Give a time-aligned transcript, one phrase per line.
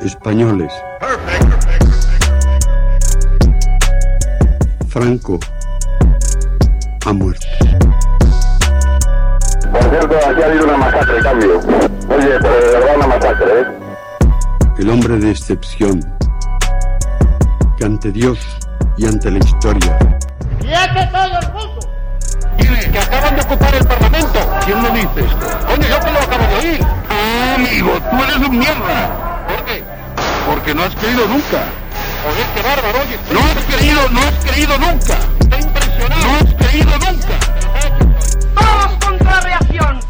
[0.00, 0.72] Españoles.
[4.88, 5.38] Franco
[7.06, 7.46] ha muerto.
[9.72, 11.58] Por cierto, aquí ha habido una masacre, cambio.
[11.58, 13.64] Oye, pero de verdad una masacre, ¿eh?
[14.78, 16.00] El hombre de excepción,
[17.78, 18.38] que ante Dios
[18.96, 19.98] y ante la historia
[20.60, 21.80] ¡Quiete todo el mundo!
[22.92, 24.38] Que acaban de ocupar el Parlamento.
[24.64, 25.26] ¿Quién lo dice?
[25.66, 26.80] Coño, yo te lo acabo de oír.
[27.10, 29.23] Ah, amigo, tú eres un mierda.
[30.64, 31.66] Porque no has creído nunca.
[32.24, 33.18] Joder, qué bárbaro, oye.
[33.30, 35.18] No has creído, no has creído nunca.
[35.38, 36.22] Estoy impresionado.
[36.22, 37.38] No has creído nunca.
[38.54, 40.00] Todos contra la reacción.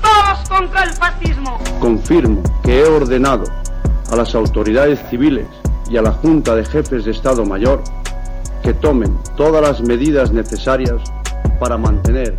[0.00, 1.58] Todos contra el fascismo.
[1.78, 3.44] Confirmo que he ordenado
[4.10, 5.46] a las autoridades civiles
[5.90, 7.84] y a la Junta de Jefes de Estado Mayor
[8.62, 11.02] que tomen todas las medidas necesarias
[11.60, 12.38] para mantener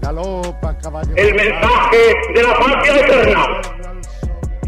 [0.00, 1.12] galopa caballo.
[1.16, 3.46] El mensaje de la patria eterna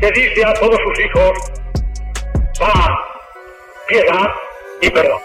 [0.01, 1.33] que dice a todos sus hijos
[2.59, 2.89] paz,
[3.89, 4.29] piedad
[4.81, 5.19] y perdón.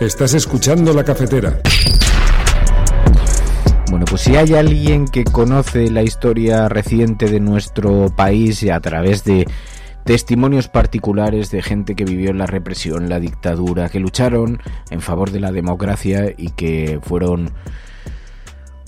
[0.00, 1.60] Estás escuchando la cafetera.
[3.90, 8.80] Bueno, pues si hay alguien que conoce la historia reciente de nuestro país y a
[8.80, 9.46] través de
[10.04, 15.40] testimonios particulares de gente que vivió la represión, la dictadura, que lucharon en favor de
[15.40, 17.50] la democracia y que fueron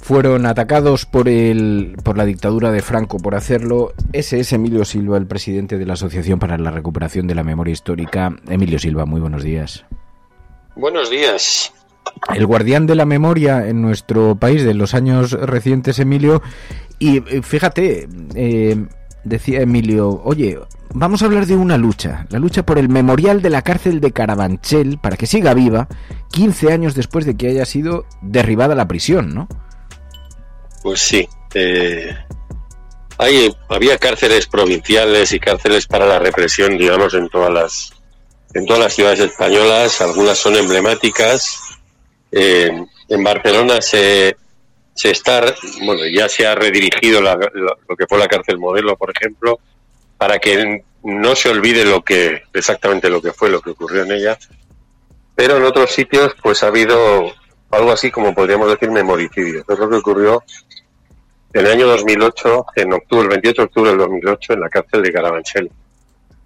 [0.04, 3.94] fueron atacados por el por la dictadura de Franco por hacerlo.
[4.12, 7.72] Ese es Emilio Silva, el presidente de la Asociación para la Recuperación de la Memoria
[7.72, 8.36] Histórica.
[8.46, 9.86] Emilio Silva, muy buenos días.
[10.76, 11.72] Buenos días.
[12.34, 16.42] el guardián de la memoria en nuestro país de los años recientes, Emilio.
[16.98, 18.86] Y eh, fíjate, eh,
[19.24, 20.58] decía Emilio, oye,
[20.93, 24.12] vamos a hablar de una lucha, la lucha por el memorial de la cárcel de
[24.12, 25.89] Carabanchel para que siga viva
[26.33, 29.49] 15 años después de que haya sido derribada la prisión, ¿no?
[30.83, 31.28] Pues sí.
[31.55, 32.15] eh,
[33.19, 37.91] hay, había cárceles provinciales y cárceles para la represión, digamos, en todas las
[38.55, 40.01] en todas las ciudades españolas.
[40.01, 41.59] Algunas son emblemáticas.
[42.31, 42.71] Eh,
[43.09, 44.37] en Barcelona se,
[44.95, 45.43] se está,
[45.84, 49.59] bueno, ya se ha redirigido la- lo, lo que fue la cárcel modelo, por ejemplo,
[50.24, 54.12] para que no se olvide lo que exactamente lo que fue, lo que ocurrió en
[54.12, 54.38] ella.
[55.34, 57.30] Pero en otros sitios, pues ha habido
[57.70, 59.66] algo así como podríamos decir memoricidio.
[59.68, 60.42] Es lo que ocurrió
[61.52, 65.02] en el año 2008, en octubre, el 28 de octubre del 2008, en la cárcel
[65.02, 65.70] de Carabanchel.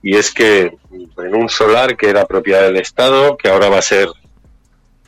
[0.03, 0.77] Y es que
[1.19, 4.09] en un solar que era propiedad del Estado, que ahora va a ser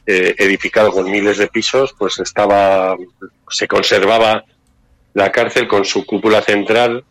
[0.06, 2.96] eh, edificado con miles de pisos, pues estaba,
[3.48, 4.44] se conservaba
[5.12, 7.04] la cárcel con su cúpula central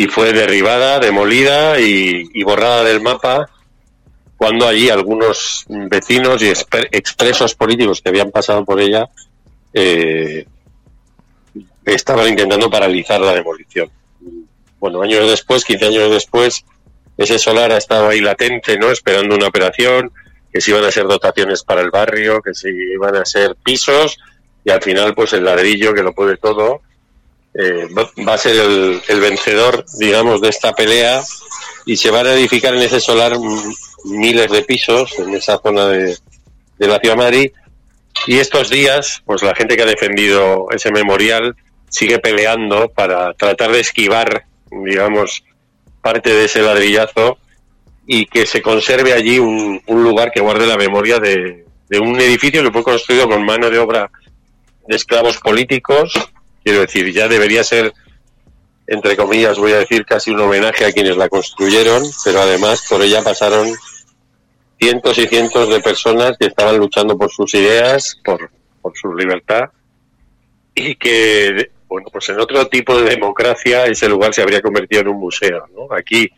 [0.00, 3.50] y fue derribada, demolida y, borrada del mapa
[4.34, 9.10] cuando allí algunos vecinos y expresos políticos que habían pasado por ella
[9.74, 10.46] eh,
[11.84, 13.90] estaban intentando paralizar la demolición.
[14.78, 16.64] Bueno, años después, 15 años después,
[17.18, 18.90] ese solar ha estado ahí latente, ¿no?
[18.90, 20.12] Esperando una operación,
[20.50, 24.16] que si iban a ser dotaciones para el barrio, que si iban a ser pisos,
[24.64, 26.80] y al final, pues el ladrillo que lo puede todo,
[27.54, 31.22] eh, va, a ser el, vencedor, digamos, de esta pelea,
[31.86, 33.32] y se van a edificar en ese solar
[34.04, 36.16] miles de pisos, en esa zona de,
[36.78, 37.52] de la ciudad de Madrid,
[38.26, 41.56] y estos días, pues la gente que ha defendido ese memorial
[41.88, 45.42] sigue peleando para tratar de esquivar, digamos,
[46.02, 47.38] parte de ese ladrillazo
[48.06, 51.64] y que se conserve allí un, un lugar que guarde la memoria de
[51.98, 54.10] un edificio que fue construido con mano de obra
[54.86, 56.12] de esclavos políticos.
[56.70, 57.92] Quiero decir, ya debería ser,
[58.86, 63.02] entre comillas, voy a decir, casi un homenaje a quienes la construyeron, pero además por
[63.02, 63.68] ella pasaron
[64.78, 69.70] cientos y cientos de personas que estaban luchando por sus ideas, por, por su libertad,
[70.72, 75.08] y que, bueno, pues en otro tipo de democracia ese lugar se habría convertido en
[75.08, 75.92] un museo, ¿no?
[75.92, 76.30] Aquí,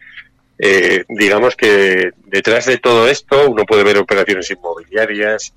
[0.58, 5.52] eh, digamos que detrás de todo esto uno puede ver operaciones inmobiliarias,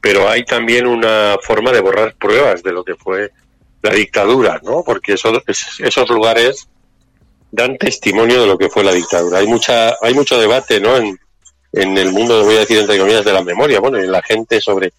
[0.00, 3.30] pero hay también una forma de borrar pruebas de lo que fue
[3.86, 4.82] la dictadura, ¿no?
[4.84, 6.68] Porque eso- es- esos lugares
[7.50, 9.38] dan testimonio de lo que fue la dictadura.
[9.38, 10.96] Hay mucha, hay mucho debate, ¿no?
[10.96, 11.18] En,
[11.72, 14.60] en el mundo, voy a decir entre comillas, de la memoria, bueno, en la gente
[14.60, 14.92] sobre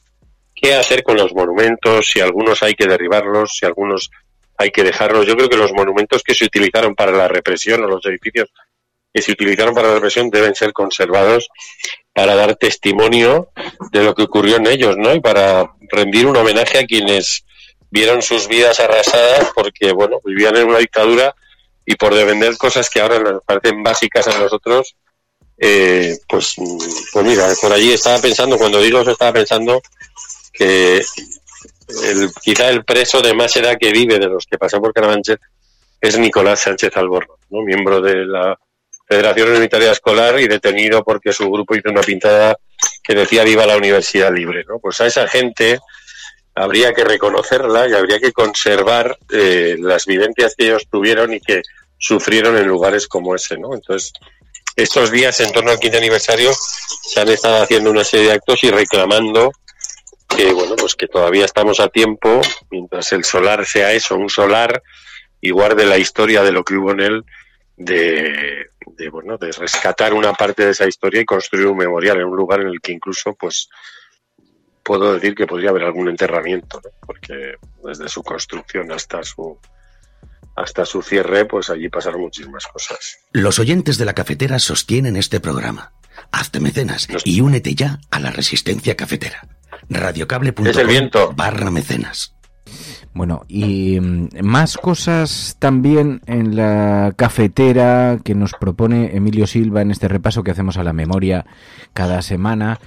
[0.55, 4.09] qué hacer con los monumentos, si algunos hay que derribarlos, si algunos
[4.57, 5.25] hay que dejarlos.
[5.27, 8.49] Yo creo que los monumentos que se utilizaron para la represión o los edificios
[9.13, 11.47] que se utilizaron para la represión deben ser conservados
[12.13, 13.49] para dar testimonio
[13.91, 15.13] de lo que ocurrió en ellos, ¿no?
[15.13, 17.43] Y para rendir un homenaje a quienes
[17.89, 21.35] vieron sus vidas arrasadas porque, bueno, vivían en una dictadura
[21.85, 24.95] y por defender cosas que ahora nos parecen básicas a nosotros,
[25.57, 26.55] eh, pues,
[27.13, 29.81] pues mira, por allí estaba pensando, cuando digo eso, estaba pensando
[30.53, 34.93] que el, quizá el preso de más edad que vive de los que pasan por
[34.93, 35.39] Carabanchel
[36.01, 37.61] es Nicolás Sánchez Alborno, ¿no?
[37.61, 38.59] miembro de la
[39.07, 42.57] Federación Unitaria Escolar y detenido porque su grupo hizo una pintada
[43.01, 44.65] que decía viva la universidad libre.
[44.67, 44.79] ¿no?
[44.79, 45.79] Pues a esa gente
[46.57, 51.61] habría que reconocerla y habría que conservar eh, las vivencias que ellos tuvieron y que
[51.99, 53.57] sufrieron en lugares como ese.
[53.57, 53.75] ¿no?
[53.75, 54.11] Entonces,
[54.75, 58.63] estos días en torno al quinto aniversario se han estado haciendo una serie de actos
[58.63, 59.51] y reclamando
[60.35, 64.83] que bueno pues que todavía estamos a tiempo mientras el solar sea eso un solar
[65.39, 67.25] y guarde la historia de lo que hubo en él
[67.77, 68.69] de,
[69.09, 72.61] bueno de rescatar una parte de esa historia y construir un memorial en un lugar
[72.61, 73.69] en el que incluso pues
[74.87, 79.59] puedo decir que podría haber algún enterramiento porque desde su construcción hasta su
[80.55, 83.17] hasta su cierre pues allí pasaron muchísimas cosas.
[83.33, 85.91] Los oyentes de la cafetera sostienen este programa.
[86.31, 89.45] Hazte mecenas y únete ya a la resistencia cafetera.
[89.89, 91.33] Radiocable.com es el viento.
[91.35, 92.33] barra mecenas.
[93.13, 99.91] Bueno, y mm, más cosas también en la cafetera que nos propone Emilio Silva en
[99.91, 101.45] este repaso que hacemos a la memoria
[101.93, 102.79] cada semana.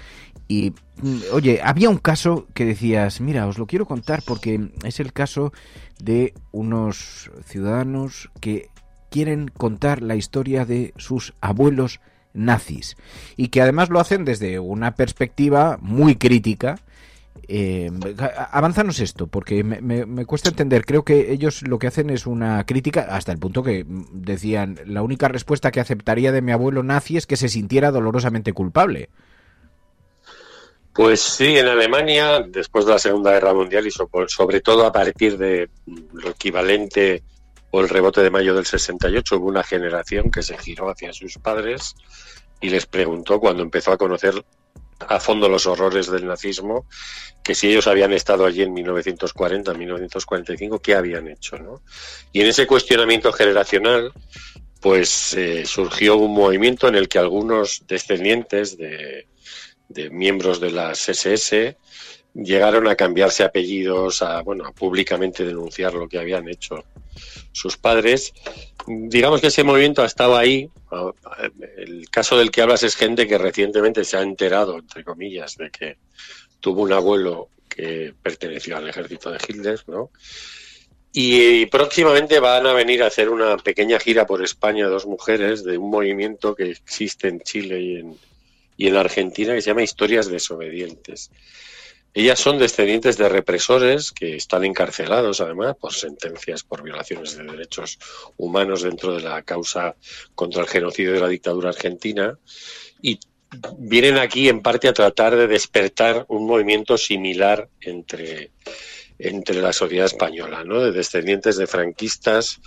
[0.50, 4.99] Y, mm, oye, había un caso que decías, mira, os lo quiero contar porque es
[4.99, 5.52] el caso
[6.00, 8.69] de unos ciudadanos que
[9.12, 12.00] quieren contar la historia de sus abuelos
[12.35, 12.97] nazis
[13.37, 16.81] y que además lo hacen desde una perspectiva muy crítica
[17.47, 17.91] eh,
[18.50, 20.85] avanzanos esto, porque me, cuesta entender.
[20.85, 25.02] Creo que ellos lo que hacen es una crítica, hasta el punto que decían, la
[25.02, 29.11] única respuesta que aceptaría de mi abuelo nazi es que se sintiera dolorosamente culpable.
[30.92, 35.38] Pues sí, en Alemania, después de la Segunda Guerra Mundial y sobre todo a partir
[35.38, 35.69] de
[36.12, 37.22] lo equivalente
[37.70, 41.38] o el rebote de mayo del 68, hubo una generación que se giró hacia sus
[41.38, 41.94] padres
[42.60, 44.44] y les preguntó cuando empezó a conocer
[44.98, 46.87] a fondo los horrores del nazismo,
[47.42, 51.56] que si ellos habían estado allí en 1940, 1945, ¿qué habían hecho?
[51.58, 51.81] ¿no?
[52.32, 54.12] Y en ese cuestionamiento generacional,
[54.81, 59.26] pues eh, surgió un movimiento en el que algunos descendientes de,
[59.90, 61.76] de miembros de las SS
[62.32, 66.84] llegaron a cambiarse apellidos, a bueno, a públicamente denunciar lo que habían hecho
[67.52, 68.32] sus padres.
[68.87, 70.70] Digamos que ese movimiento ha estado ahí.
[71.76, 75.70] El caso del que hablas es gente que recientemente se ha enterado, entre comillas, de
[75.70, 75.98] que
[76.60, 80.10] tuvo un abuelo que perteneció al ejército de Hitler, ¿no?
[81.12, 85.76] Y próximamente van a venir a hacer una pequeña gira por España dos mujeres de
[85.76, 88.16] un movimiento que existe en Chile y en,
[88.80, 91.30] y en Argentina que se llama Historias Desobedientes.
[92.14, 97.98] Ellas son descendientes de represores que están encarcelados, además, por sentencias por violaciones de derechos
[98.38, 99.96] humanos dentro de la causa
[100.34, 102.38] contra el genocidio de la dictadura argentina
[103.02, 103.20] y
[103.76, 108.52] vienen aquí en parte a tratar de despertar un movimiento similar entre,
[109.18, 110.80] entre la sociedad española, ¿no?
[110.80, 112.60] de descendientes de franquistas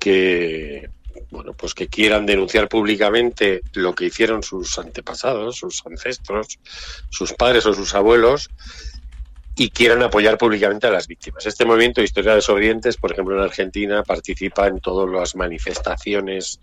[0.00, 0.90] que
[1.30, 6.58] bueno, pues que quieran denunciar públicamente lo que hicieron sus antepasados, sus ancestros,
[7.10, 8.50] sus padres o sus abuelos
[9.54, 11.44] y quieran apoyar públicamente a las víctimas.
[11.44, 16.60] Este movimiento de Historia de Desobedientes, por ejemplo, en Argentina, participa en todas las manifestaciones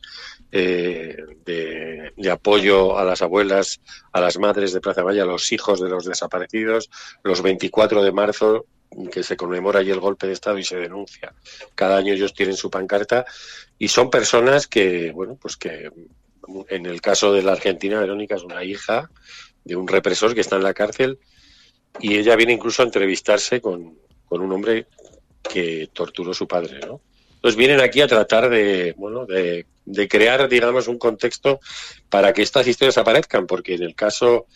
[0.52, 1.16] eh,
[1.46, 3.80] de, apoyo a las abuelas,
[4.12, 6.90] a las madres de Plaza Valle, a los hijos de los desaparecidos.
[7.24, 8.66] Los 24 de marzo
[9.12, 11.34] que se conmemora allí el golpe de Estado y se denuncia.
[11.76, 13.24] Cada año ellos tienen su pancarta
[13.78, 15.92] y son personas que, bueno, pues que
[16.70, 19.12] en el caso de la Argentina, Verónica es una hija
[19.64, 21.20] de un represor que está en la cárcel
[22.00, 24.88] y ella viene incluso a entrevistarse con, con un hombre
[25.42, 27.02] que torturó a su padre, ¿no?
[27.36, 31.62] Entonces vienen aquí a tratar de, bueno, de, de crear, digamos, un contexto
[32.10, 34.48] para que estas historias aparezcan, porque en el caso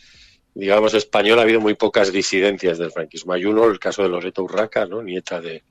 [0.55, 3.33] digamos, español ha habido muy pocas disidencias del franquismo.
[3.33, 5.63] Hay uno, el caso de Loreto Urraca, nieta de,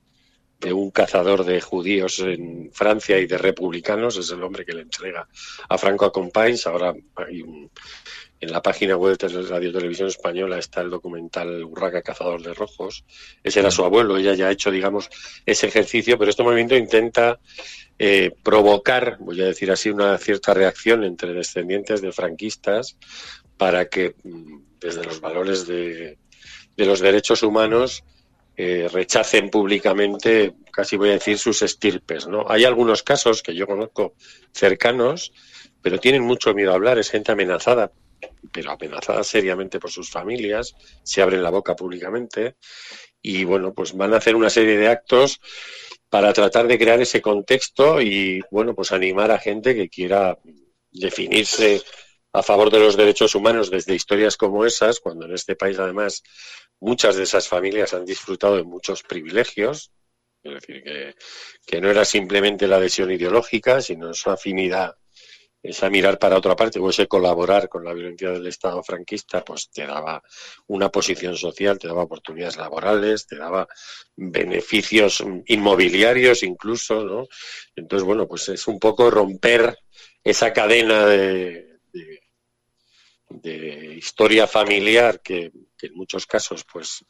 [0.59, 4.81] de un cazador de judíos en Francia y de republicanos, es el hombre que le
[4.81, 5.27] entrega
[5.69, 6.67] a Franco a Companys.
[6.67, 7.69] Ahora hay un,
[8.43, 13.05] en la página web de Radio Televisión Española está el documental Urraca Cazador de Rojos.
[13.41, 15.09] Ese era su abuelo, ella ya ha hecho, digamos,
[15.45, 17.39] ese ejercicio, pero este movimiento intenta
[17.97, 22.97] eh, provocar, voy a decir así, una cierta reacción entre descendientes de franquistas
[23.55, 26.17] para que mm, desde los valores de,
[26.75, 28.03] de los derechos humanos
[28.57, 32.27] eh, rechacen públicamente, casi voy a decir, sus estirpes.
[32.27, 32.45] ¿no?
[32.49, 34.15] Hay algunos casos que yo conozco
[34.51, 35.31] cercanos,
[35.81, 37.93] pero tienen mucho miedo a hablar, es gente amenazada,
[38.51, 42.55] pero amenazada seriamente por sus familias, se abren la boca públicamente
[43.21, 45.39] y bueno, pues van a hacer una serie de actos
[46.09, 50.37] para tratar de crear ese contexto y bueno, pues animar a gente que quiera
[50.91, 51.81] definirse
[52.33, 56.21] a favor de los derechos humanos desde historias como esas, cuando en este país además
[56.79, 59.91] muchas de esas familias han disfrutado de muchos privilegios,
[60.43, 61.15] es decir, que,
[61.65, 64.95] que no era simplemente la adhesión ideológica, sino su afinidad
[65.63, 69.69] esa mirar para otra parte o ese colaborar con la violencia del Estado franquista, pues
[69.71, 70.21] te daba
[70.67, 73.65] una posición social, te daba oportunidades laborales, te daba
[74.13, 77.27] beneficios inmobiliarios incluso, ¿no?
[77.77, 79.77] Entonces, bueno, pues es un poco romper
[80.21, 81.69] esa cadena de,
[83.97, 87.05] historia familiar que, que en muchos casos, pues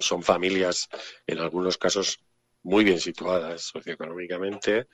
[0.00, 0.88] son familias,
[1.26, 2.18] en algunos casos,
[2.62, 4.86] muy bien situadas socioeconómicamente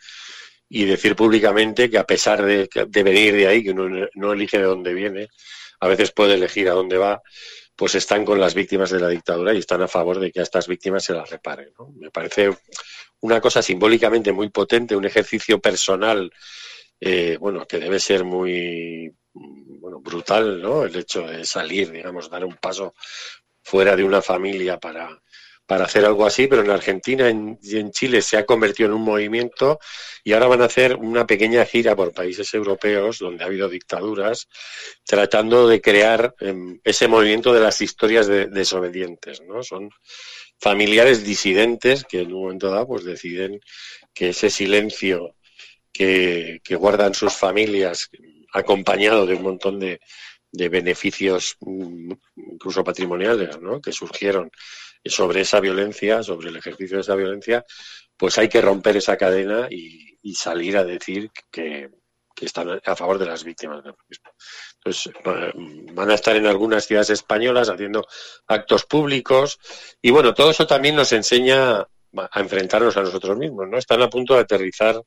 [0.69, 4.59] y decir públicamente que a pesar de, de, venir de ahí, que uno no elige
[4.59, 5.29] de dónde viene,
[5.81, 7.23] a veces puede elegir a dónde va,
[7.75, 10.43] pues están con las víctimas de la dictadura y están a favor de que a
[10.43, 11.73] estas víctimas se las reparen.
[11.79, 11.93] ¿no?
[11.97, 12.51] Me parece
[13.21, 16.31] una cosa simbólicamente muy potente, un ejercicio personal,
[17.01, 20.85] eh, bueno, que debe ser muy bueno, brutal, ¿no?
[20.85, 22.95] El hecho de salir, digamos, dar un paso
[23.63, 25.23] fuera de una familia para,
[25.69, 29.03] para hacer algo así, pero en Argentina y en Chile se ha convertido en un
[29.03, 29.79] movimiento
[30.25, 34.49] y ahora van a hacer una pequeña gira por países europeos donde ha habido dictaduras,
[35.05, 39.63] tratando de crear eh, ese movimiento de las historias de, desobedientes, ¿no?
[39.63, 39.91] Son
[40.59, 43.61] familiares disidentes que en un momento dado pues deciden
[44.15, 45.35] que ese silencio
[45.93, 48.09] que guardan sus familias
[48.55, 50.01] acompañado de un montón de,
[50.51, 54.51] de beneficios mm, incluso patrimoniales que surgieron
[55.05, 57.65] sobre esa violencia, sobre el ejercicio de esa violencia,
[58.17, 61.89] pues hay que romper esa cadena y, salir a decir que,
[62.41, 64.31] están a favor de las víctimas del fascismo.
[64.77, 65.13] Entonces,
[65.95, 68.07] van a estar en algunas ciudades españolas haciendo
[68.47, 69.59] actos públicos
[70.01, 73.79] y bueno, todo eso también nos enseña a enfrentarnos a nosotros mismos, ¿no?
[73.79, 75.03] Están a punto de aterrizar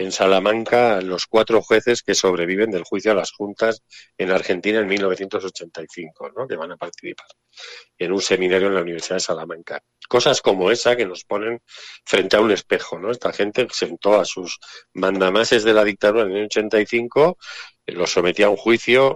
[0.00, 3.82] en Salamanca los cuatro jueces que sobreviven del juicio a las juntas
[4.16, 6.48] en Argentina en 1985, ¿no?
[6.48, 7.26] que van a participar
[7.98, 9.82] en un seminario en la Universidad de Salamanca.
[10.08, 11.60] Cosas como esa que nos ponen
[12.06, 12.98] frente a un espejo.
[12.98, 13.10] ¿no?
[13.10, 14.58] Esta gente sentó a sus
[14.94, 17.36] mandamases de la dictadura en el 85,
[17.84, 19.14] eh, los sometía a un juicio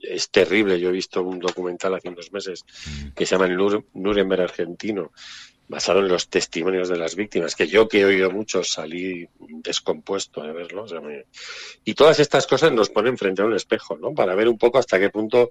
[0.00, 0.78] es terrible.
[0.78, 2.64] Yo he visto un documental hace unos meses
[3.14, 3.56] que se llama el
[3.94, 5.12] Nuremberg argentino,
[5.72, 10.42] basado en los testimonios de las víctimas, que yo que he oído mucho salí descompuesto
[10.42, 10.84] de verlo.
[11.82, 14.12] Y todas estas cosas nos ponen frente a un espejo, ¿no?
[14.12, 15.50] Para ver un poco hasta qué punto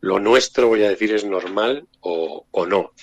[0.00, 2.94] lo nuestro, voy a decir, es normal o, o no.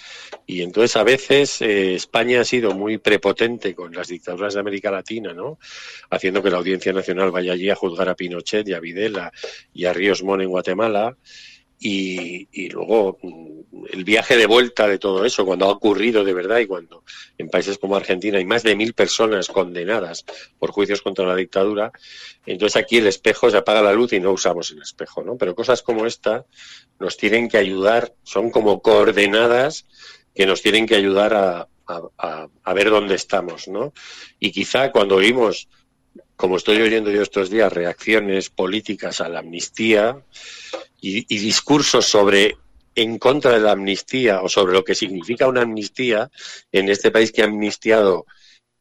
[0.45, 4.91] Y entonces a veces eh, España ha sido muy prepotente con las dictaduras de América
[4.91, 5.59] Latina, ¿no?
[6.09, 9.31] Haciendo que la Audiencia Nacional vaya allí a juzgar a Pinochet y a Videla
[9.74, 11.15] y a Ríos Mon en Guatemala
[11.79, 16.60] y, luego mm, el viaje de vuelta de todo eso, cuando ha ocurrido de verdad
[16.60, 17.03] y cuando
[17.38, 20.25] en países como Argentina hay más de mil personas condenadas
[20.57, 21.91] por juicios contra la dictadura,
[22.46, 25.38] entonces aquí el espejo se apaga la luz y no usamos el espejo, ¿no?
[25.38, 26.46] Pero cosas como esta
[27.00, 29.86] nos tienen que ayudar, son como coordenadas
[30.34, 31.67] que nos tienen que ayudar a,
[32.63, 33.93] a ver dónde estamos, ¿no?
[34.39, 35.69] Y quizá cuando oímos
[36.38, 40.22] como estoy oyendo yo estos días, reacciones políticas a la amnistía
[41.00, 42.58] y, discursos sobre
[42.96, 46.30] en contra de la amnistía o sobre lo que significa una amnistía
[46.72, 48.25] en este país que ha amnistiado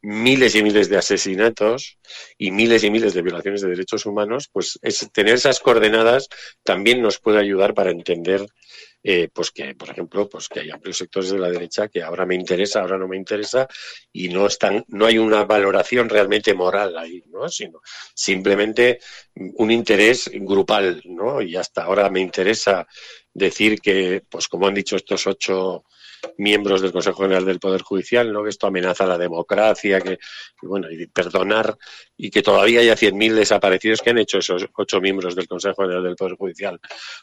[0.01, 1.99] miles y miles de asesinatos
[2.39, 6.29] y miles y miles de violaciones de derechos humanos, pues es, tener esas coordenadas
[6.63, 8.47] también nos puede ayudar para entender
[9.09, 12.27] eh, pues que, por ejemplo, pues que hay amplios sectores de la derecha que ahora
[12.27, 13.69] me interesa, ahora no me interesa,
[14.13, 17.49] y no están, no hay una valoración realmente moral ahí, ¿no?
[17.49, 17.81] Sino
[18.13, 18.99] simplemente
[19.37, 21.41] un interés grupal, ¿no?
[21.41, 22.85] Y hasta ahora me interesa
[23.33, 25.85] decir que, pues como han dicho estos ocho
[26.39, 28.43] miembros del Consejo General del Poder Judicial, ¿no?
[28.43, 30.19] que esto amenaza la democracia, que,
[30.63, 31.77] bueno, y perdonar,
[32.17, 36.03] y que todavía haya 100.000 desaparecidos que han hecho esos ocho miembros del Consejo General
[36.03, 36.81] del Poder Judicial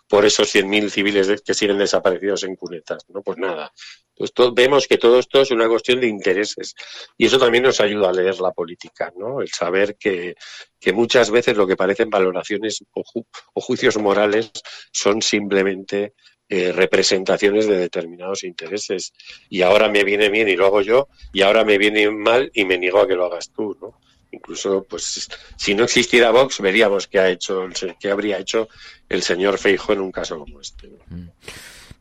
[0.07, 3.05] por esos 100.000 civiles que siguen desaparecidos en cunetas.
[3.09, 3.21] ¿no?
[3.21, 3.71] Pues nada.
[4.15, 6.75] Pues vemos que todo esto es una cuestión de intereses
[7.17, 9.41] y eso también nos ayuda a leer la política, ¿no?
[9.41, 10.35] El saber que,
[10.79, 14.51] que muchas veces lo que parecen valoraciones o juicios morales
[14.91, 16.13] son simplemente
[16.55, 19.11] eh, representaciones de determinados intereses.
[19.49, 22.63] Y ahora me viene bien y lo hago yo, y ahora me viene mal y
[22.63, 23.99] me niego a que lo hagas tú, ¿no?
[24.31, 27.67] Incluso, pues, si no existiera Vox, veríamos qué ha hecho,
[27.99, 28.69] qué habría hecho
[29.09, 30.89] el señor Feijo en un caso como este.
[31.09, 31.29] Mm.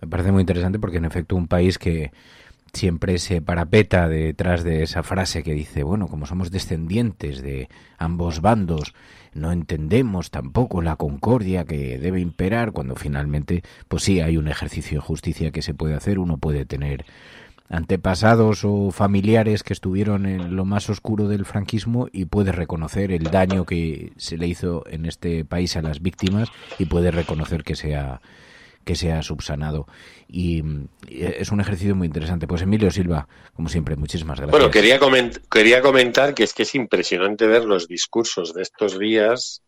[0.03, 2.11] Me parece muy interesante porque, en efecto, un país que
[2.73, 8.41] siempre se parapeta detrás de esa frase que dice, bueno, como somos descendientes de ambos
[8.41, 8.95] bandos,
[9.35, 14.99] no entendemos tampoco la concordia que debe imperar cuando finalmente, pues sí, hay un ejercicio
[14.99, 17.05] de justicia que se puede hacer, uno puede tener
[17.69, 23.25] antepasados o familiares que estuvieron en lo más oscuro del franquismo y puede reconocer el
[23.25, 27.75] daño que se le hizo en este país a las víctimas y puede reconocer que
[27.75, 28.21] sea
[28.85, 29.87] que sea subsanado.
[30.29, 30.63] Y,
[31.09, 32.47] es un ejercicio muy interesante.
[32.47, 34.51] Pues Emilio Silva, como siempre, muchísimas gracias.
[34.51, 34.99] Bueno, quería,
[35.51, 39.63] quería comentar que es que es impresionante ver los discursos de estos días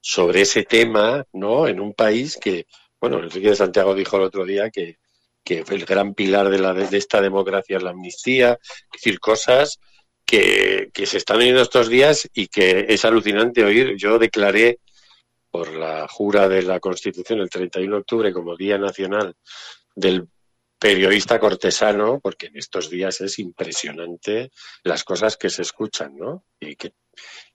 [0.00, 1.68] sobre ese tema, ¿no?
[1.68, 2.66] En un país que,
[3.00, 4.96] bueno, Enrique de Santiago dijo el otro día que,
[5.44, 8.58] que el gran pilar de, la, de esta democracia es la amnistía,
[8.92, 9.78] decir, cosas
[10.24, 13.96] que, que se están viendo estos días y que es alucinante oír.
[13.96, 14.78] Yo declaré
[15.50, 19.34] por la jura de la Constitución el 31 de octubre como Día Nacional
[19.94, 20.28] del
[20.78, 24.50] periodista cortesano, porque en estos días es impresionante
[24.82, 26.44] las cosas que se escuchan, ¿no?
[26.58, 26.94] Y, que,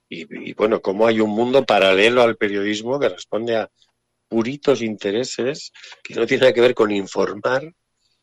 [0.08, 3.70] y, bueno, cómo hay un mundo paralelo al periodismo que responde a
[4.28, 5.72] puritos intereses
[6.04, 7.74] que no tiene que ver con informar,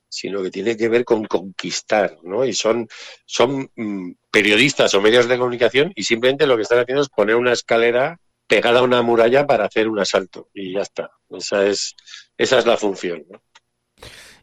[0.09, 2.45] sino que tiene que ver con conquistar, ¿no?
[2.45, 2.87] Y son,
[3.25, 7.35] son mm, periodistas o medios de comunicación y simplemente lo que están haciendo es poner
[7.35, 8.21] una escalera
[8.53, 11.11] pegada a una muralla para hacer un asalto y ya está.
[11.31, 11.95] Esa es,
[12.37, 13.25] esa es la función.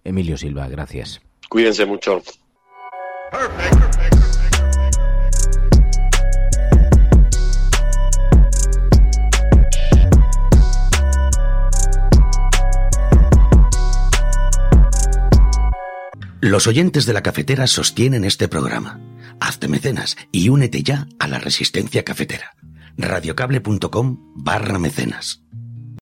[0.03, 1.21] Emilio Silva, gracias.
[1.47, 2.23] Cuídense mucho.
[16.41, 18.99] Los oyentes de la cafetera sostienen este programa.
[19.39, 22.55] Hazte mecenas y únete ya a la resistencia cafetera
[22.99, 25.43] radiocable.com barra mecenas.